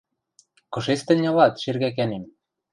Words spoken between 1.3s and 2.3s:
ылат, шергӓкӓнем?